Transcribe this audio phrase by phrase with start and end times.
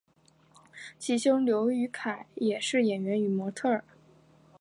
[0.97, 3.83] 其兄刘雨凯也是演员与模特儿。